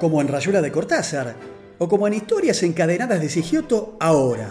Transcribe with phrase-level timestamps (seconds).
[0.00, 1.36] como en Rayuela de Cortázar,
[1.78, 4.50] o como en Historias encadenadas de Sigioto ahora,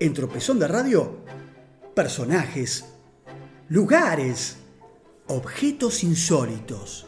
[0.00, 1.18] en Tropezón de Radio,
[1.94, 2.84] personajes,
[3.68, 4.56] lugares,
[5.28, 7.06] objetos insólitos.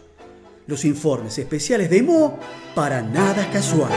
[0.67, 2.39] Los informes especiales de Mo
[2.75, 3.93] para nada casual.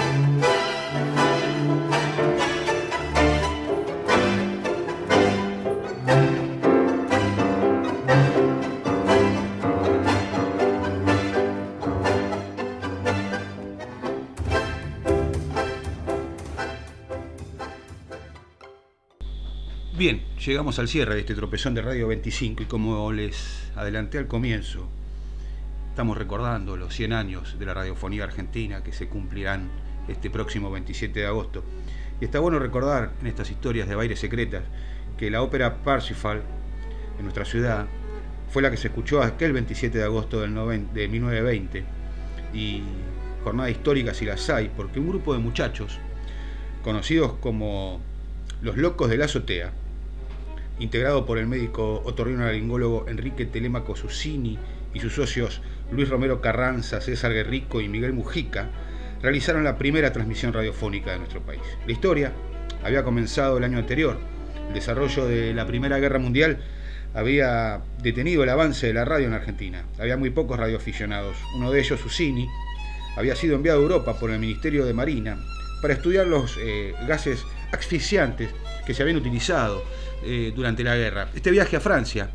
[20.45, 24.89] Llegamos al cierre de este tropezón de Radio 25 y como les adelanté al comienzo,
[25.89, 29.69] estamos recordando los 100 años de la radiofonía argentina que se cumplirán
[30.09, 31.63] este próximo 27 de agosto.
[32.19, 34.63] Y está bueno recordar en estas historias de bailes secretas
[35.17, 36.41] que la ópera Parsifal
[37.17, 37.85] en nuestra ciudad
[38.49, 40.53] fue la que se escuchó aquel 27 de agosto del
[40.93, 41.85] de 1920
[42.53, 42.83] y
[43.45, 45.99] jornada histórica si las hay, porque un grupo de muchachos
[46.83, 48.01] conocidos como
[48.61, 49.71] los locos de la azotea,
[50.79, 54.57] integrado por el médico otorrinolaringólogo Enrique Telemaco Susini
[54.93, 58.69] y sus socios Luis Romero Carranza, César Guerrico y Miguel Mujica,
[59.21, 61.61] realizaron la primera transmisión radiofónica de nuestro país.
[61.85, 62.33] La historia
[62.83, 64.17] había comenzado el año anterior.
[64.67, 66.59] El desarrollo de la Primera Guerra Mundial
[67.13, 69.85] había detenido el avance de la radio en Argentina.
[69.99, 71.37] Había muy pocos radioaficionados.
[71.55, 72.47] Uno de ellos, Susini,
[73.15, 75.37] había sido enviado a Europa por el Ministerio de Marina
[75.81, 78.49] para estudiar los eh, gases asfixiantes
[78.85, 79.83] que se habían utilizado
[80.23, 81.29] eh, durante la guerra.
[81.35, 82.29] Este viaje a Francia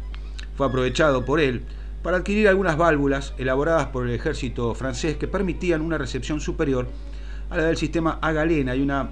[0.56, 1.62] fue aprovechado por él
[2.02, 6.88] para adquirir algunas válvulas elaboradas por el ejército francés que permitían una recepción superior
[7.50, 9.10] a la del sistema a galena y una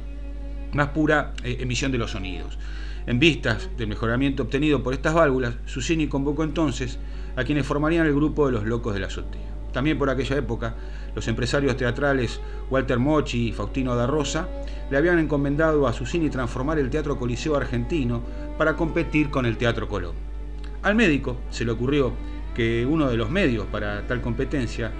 [0.72, 2.58] más pura eh, emisión de los sonidos.
[3.06, 6.98] En vistas del mejoramiento obtenido por estas válvulas, Susini convocó entonces
[7.36, 9.55] a quienes formarían el grupo de los locos de la azotea.
[9.76, 10.74] También por aquella época,
[11.14, 14.48] los empresarios teatrales Walter Mochi y Faustino da Rosa
[14.90, 18.22] le habían encomendado a Susini transformar el Teatro Coliseo argentino
[18.56, 20.14] para competir con el Teatro Colón.
[20.82, 22.14] Al médico se le ocurrió
[22.54, 24.92] que uno de los medios para tal competencia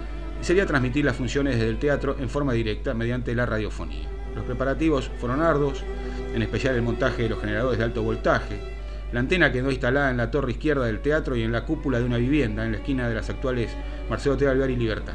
[0.43, 4.07] sería transmitir las funciones del teatro en forma directa mediante la radiofonía.
[4.35, 5.85] Los preparativos fueron arduos,
[6.35, 8.76] en especial el montaje de los generadores de alto voltaje,
[9.13, 12.05] la antena quedó instalada en la torre izquierda del teatro y en la cúpula de
[12.05, 13.71] una vivienda en la esquina de las actuales
[14.11, 14.47] Marcelo T.
[14.49, 15.15] Alvear y Libertad.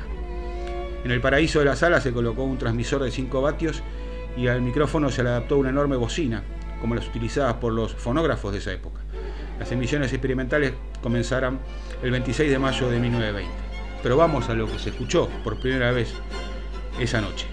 [1.03, 3.81] En el paraíso de la sala se colocó un transmisor de 5 vatios
[4.37, 6.43] y al micrófono se le adaptó una enorme bocina,
[6.79, 9.01] como las utilizadas por los fonógrafos de esa época.
[9.59, 11.59] Las emisiones experimentales comenzarán
[12.01, 13.51] el 26 de mayo de 1920.
[14.01, 16.13] Pero vamos a lo que se escuchó por primera vez
[16.99, 17.45] esa noche.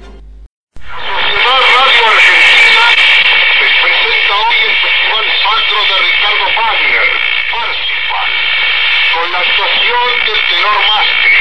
[9.32, 11.36] La actuación del tenor Mastri,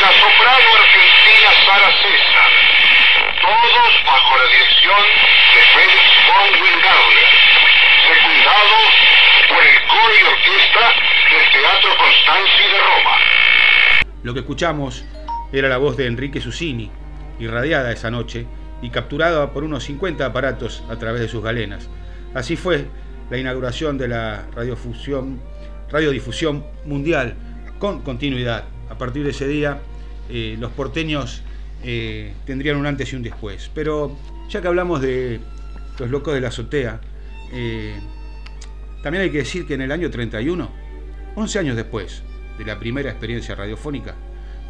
[0.00, 2.50] la soprano argentina Sara César,
[3.40, 5.02] todos bajo la dirección
[5.52, 7.28] de Félix von Wingardner,
[8.06, 8.88] secundados
[9.48, 10.84] por el coro y orquesta
[11.30, 13.16] del Teatro Constanzi de Roma.
[14.22, 15.04] Lo que escuchamos
[15.52, 16.90] era la voz de Enrique Susini,
[17.40, 18.46] irradiada esa noche
[18.80, 21.88] y capturada por unos 50 aparatos a través de sus galenas.
[22.34, 22.86] Así fue
[23.30, 25.40] la inauguración de la radiofusión
[25.92, 27.34] radiodifusión mundial
[27.78, 28.64] con continuidad.
[28.88, 29.80] A partir de ese día,
[30.28, 31.42] eh, los porteños
[31.84, 33.70] eh, tendrían un antes y un después.
[33.74, 34.16] Pero
[34.48, 35.40] ya que hablamos de
[35.98, 37.00] los locos de la azotea,
[37.52, 37.94] eh,
[39.02, 40.70] también hay que decir que en el año 31,
[41.34, 42.22] 11 años después
[42.58, 44.14] de la primera experiencia radiofónica,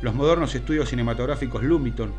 [0.02, 2.12] los modernos estudios cinematográficos Lumiton,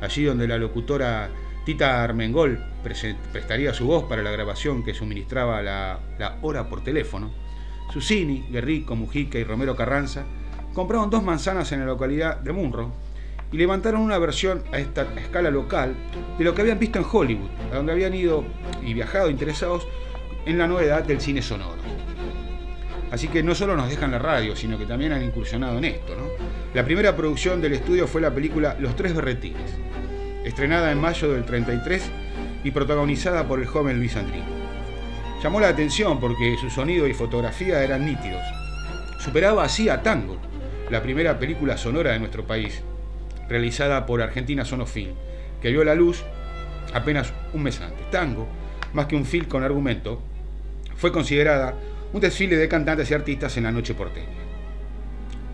[0.00, 1.28] allí donde la locutora
[1.68, 7.30] Tita Armengol prestaría su voz para la grabación que suministraba la hora por teléfono,
[7.92, 10.24] Susini, Guerrico, Mujica y Romero Carranza
[10.72, 12.92] compraron dos manzanas en la localidad de Munro
[13.52, 15.94] y levantaron una versión a esta escala local
[16.38, 18.44] de lo que habían visto en Hollywood, a donde habían ido
[18.82, 19.86] y viajado interesados
[20.46, 21.82] en la novedad del cine sonoro.
[23.10, 26.14] Así que no solo nos dejan la radio, sino que también han incursionado en esto.
[26.72, 29.74] La primera producción del estudio fue la película Los Tres Berretines,
[30.44, 32.10] estrenada en mayo del 33
[32.64, 34.44] y protagonizada por el joven Luis Andrini.
[35.42, 38.42] Llamó la atención porque su sonido y fotografía eran nítidos.
[39.18, 40.36] Superaba así a Tango,
[40.90, 42.82] la primera película sonora de nuestro país,
[43.48, 45.14] realizada por Argentina Sonofilm,
[45.60, 46.24] que vio la luz
[46.92, 48.10] apenas un mes antes.
[48.10, 48.48] Tango,
[48.92, 50.20] más que un film con argumento,
[50.96, 51.74] fue considerada
[52.12, 54.47] un desfile de cantantes y artistas en la noche porteña.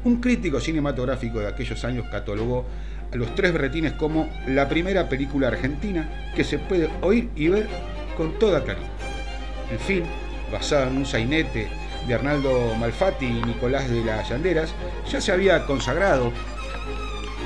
[0.05, 2.67] Un crítico cinematográfico de aquellos años catalogó
[3.11, 7.67] a Los Tres Berretines como la primera película argentina que se puede oír y ver
[8.15, 8.87] con toda claridad.
[9.71, 10.05] El film,
[10.53, 11.69] basado en un sainete
[12.07, 14.75] de Arnaldo Malfatti y Nicolás de las Llanderas,
[15.11, 16.33] ya se había consagrado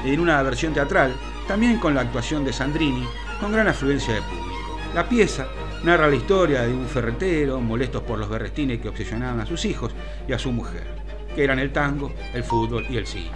[0.04, 1.14] en una versión teatral
[1.46, 3.04] también con la actuación de Sandrini,
[3.40, 4.78] con gran afluencia de público.
[4.96, 5.46] La pieza
[5.84, 9.94] narra la historia de un ferretero molestos por los berretines que obsesionaban a sus hijos
[10.26, 10.97] y a su mujer,
[11.38, 13.30] que eran el tango, el fútbol y el cine.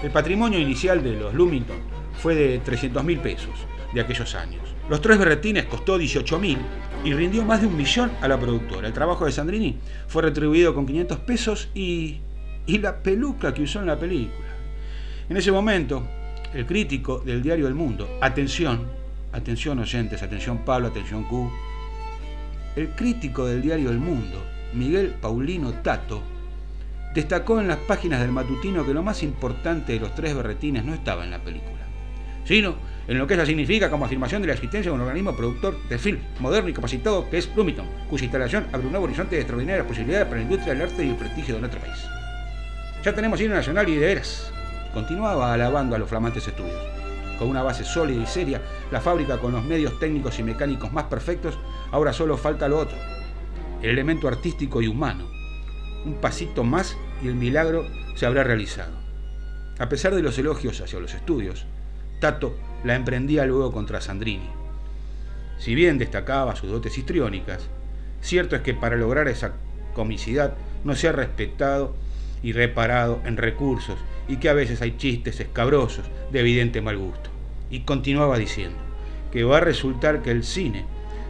[0.00, 1.78] El patrimonio inicial de los Lumington
[2.12, 4.62] fue de 300 mil pesos de aquellos años.
[4.88, 6.58] Los tres berretines costó 18 mil
[7.02, 8.86] y rindió más de un millón a la productora.
[8.86, 12.18] El trabajo de Sandrini fue retribuido con 500 pesos y,
[12.64, 14.46] y la peluca que usó en la película.
[15.28, 16.06] En ese momento,
[16.54, 18.86] el crítico del diario El Mundo, atención,
[19.32, 21.50] atención oyentes, atención Pablo, atención Q,
[22.76, 24.40] el crítico del diario El Mundo,
[24.74, 26.22] Miguel Paulino Tato,
[27.14, 30.94] destacó en las páginas del matutino que lo más importante de los tres berretines no
[30.94, 31.82] estaba en la película,
[32.44, 32.74] sino
[33.08, 35.98] en lo que esa significa como afirmación de la existencia de un organismo productor de
[35.98, 39.86] film moderno y capacitado que es Lumiton, cuya instalación abre un nuevo horizonte de extraordinarias
[39.86, 41.98] posibilidades para la industria del arte y el prestigio de nuestro país.
[43.04, 44.52] Ya tenemos cine nacional y de veras.
[44.94, 46.80] Continuaba alabando a los flamantes estudios.
[47.38, 48.62] Con una base sólida y seria,
[48.92, 51.58] la fábrica con los medios técnicos y mecánicos más perfectos,
[51.90, 52.96] ahora solo falta lo otro,
[53.82, 55.41] el elemento artístico y humano.
[56.04, 58.92] Un pasito más y el milagro se habrá realizado.
[59.78, 61.66] A pesar de los elogios hacia los estudios,
[62.20, 64.48] Tato la emprendía luego contra Sandrini.
[65.58, 67.68] Si bien destacaba sus dotes histriónicas,
[68.20, 69.52] cierto es que para lograr esa
[69.94, 70.54] comicidad
[70.84, 71.94] no se ha respetado
[72.42, 73.96] y reparado en recursos
[74.28, 77.30] y que a veces hay chistes escabrosos de evidente mal gusto.
[77.70, 78.78] Y continuaba diciendo
[79.32, 80.84] que va a resultar que el cine,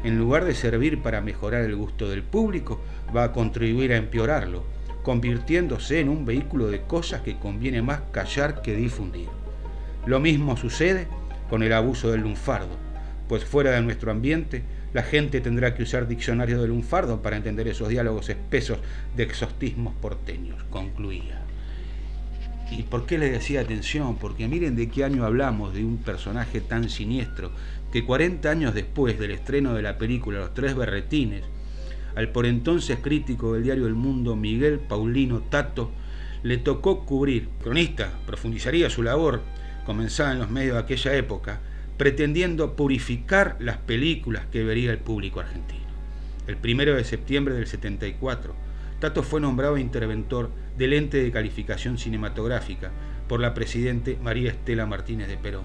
[0.05, 2.81] en lugar de servir para mejorar el gusto del público,
[3.14, 4.64] va a contribuir a empeorarlo,
[5.03, 9.29] convirtiéndose en un vehículo de cosas que conviene más callar que difundir.
[10.06, 11.06] Lo mismo sucede
[11.50, 12.76] con el abuso del lunfardo,
[13.29, 14.62] pues fuera de nuestro ambiente
[14.93, 18.79] la gente tendrá que usar diccionario del lunfardo para entender esos diálogos espesos
[19.17, 21.41] de exostismos porteños, concluía.
[22.70, 24.17] ¿Y por qué le decía atención?
[24.17, 27.50] Porque miren de qué año hablamos de un personaje tan siniestro
[27.93, 31.44] que 40 años después del estreno de la película Los Tres Berretines,
[32.14, 35.91] al por entonces crítico del diario El Mundo Miguel Paulino Tato
[36.43, 37.49] le tocó cubrir.
[37.62, 39.43] cronista profundizaría su labor
[39.87, 41.61] comenzada en los medios de aquella época,
[41.97, 45.82] pretendiendo purificar las películas que vería el público argentino.
[46.47, 48.55] El primero de septiembre del 74,
[48.99, 52.91] Tato fue nombrado interventor del ente de calificación cinematográfica
[53.29, 55.65] por la presidente María Estela Martínez de Perón,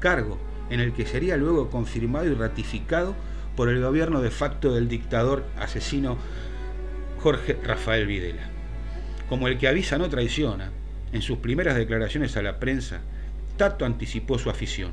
[0.00, 0.38] cargo
[0.70, 3.14] en el que sería luego confirmado y ratificado
[3.56, 6.18] por el gobierno de facto del dictador asesino
[7.20, 8.48] Jorge Rafael Videla.
[9.28, 10.70] Como el que avisa no traiciona,
[11.12, 13.00] en sus primeras declaraciones a la prensa,
[13.56, 14.92] Tato anticipó su afición.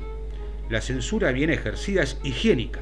[0.70, 2.80] La censura bien ejercida es higiénica,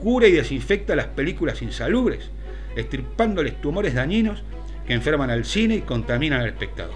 [0.00, 2.30] cura y desinfecta las películas insalubres,
[2.76, 4.42] estirpándoles tumores dañinos
[4.86, 6.94] que enferman al cine y contaminan al espectador.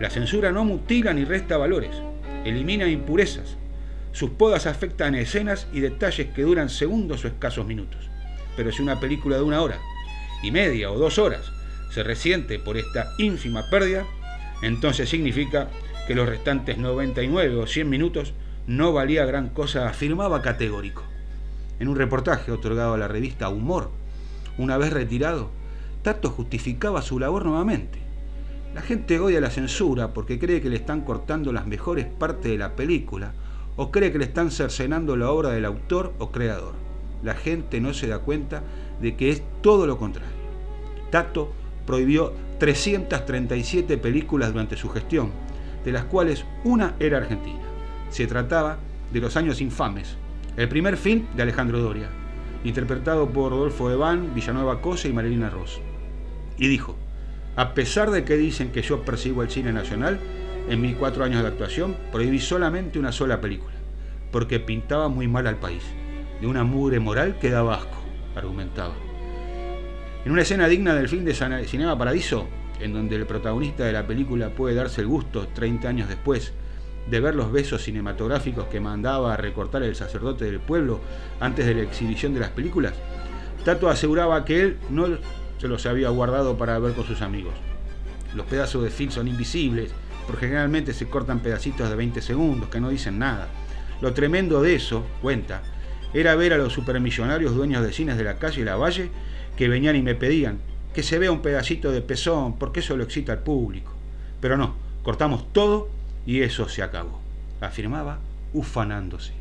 [0.00, 1.96] La censura no mutila ni resta valores,
[2.44, 3.56] elimina impurezas.
[4.16, 8.08] Sus podas afectan escenas y detalles que duran segundos o escasos minutos.
[8.56, 9.78] Pero si una película de una hora
[10.42, 11.52] y media o dos horas
[11.90, 14.06] se resiente por esta ínfima pérdida,
[14.62, 15.68] entonces significa
[16.06, 18.32] que los restantes 99 o 100 minutos
[18.66, 21.02] no valía gran cosa, afirmaba categórico.
[21.78, 23.90] En un reportaje otorgado a la revista Humor,
[24.56, 25.50] una vez retirado,
[26.00, 27.98] Tato justificaba su labor nuevamente.
[28.74, 32.56] La gente odia la censura porque cree que le están cortando las mejores partes de
[32.56, 33.34] la película
[33.76, 36.74] o cree que le están cercenando la obra del autor o creador.
[37.22, 38.62] La gente no se da cuenta
[39.00, 40.34] de que es todo lo contrario.
[41.10, 41.52] Tato
[41.86, 45.30] prohibió 337 películas durante su gestión,
[45.84, 47.60] de las cuales una era argentina.
[48.10, 48.78] Se trataba
[49.12, 50.16] de Los Años Infames,
[50.56, 52.08] el primer film de Alejandro Doria,
[52.64, 55.80] interpretado por Rodolfo Eván, Villanueva Cosa y Marilina Ross.
[56.58, 56.96] Y dijo,
[57.56, 60.18] a pesar de que dicen que yo persigo el cine nacional,
[60.68, 63.74] en mis cuatro años de actuación prohibí solamente una sola película,
[64.32, 65.82] porque pintaba muy mal al país.
[66.40, 67.98] De una mugre moral que daba asco,
[68.34, 68.94] argumentaba.
[70.24, 71.34] En una escena digna del film de
[71.66, 72.46] Cinema Paradiso,
[72.80, 76.52] en donde el protagonista de la película puede darse el gusto, 30 años después,
[77.08, 81.00] de ver los besos cinematográficos que mandaba a recortar el sacerdote del pueblo
[81.40, 82.94] antes de la exhibición de las películas,
[83.64, 85.06] Tato aseguraba que él no
[85.58, 87.54] se los había guardado para ver con sus amigos.
[88.34, 89.92] Los pedazos de film son invisibles,
[90.26, 93.48] porque generalmente se cortan pedacitos de 20 segundos que no dicen nada.
[94.00, 95.62] Lo tremendo de eso, cuenta,
[96.12, 99.10] era ver a los supermillonarios dueños de cines de la calle y la valle
[99.56, 100.58] que venían y me pedían,
[100.94, 103.92] que se vea un pedacito de pezón, porque eso lo excita al público.
[104.40, 105.88] Pero no, cortamos todo
[106.26, 107.20] y eso se acabó,
[107.60, 108.18] afirmaba
[108.52, 109.32] ufanándose.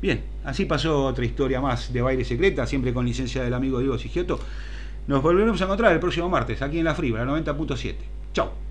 [0.00, 3.98] Bien, así pasó otra historia más de baile secreta, siempre con licencia del amigo Diego
[3.98, 4.38] Sigioto.
[5.06, 7.96] Nos volveremos a encontrar el próximo martes aquí en la Fribra, 90.7.
[8.32, 8.67] Chao.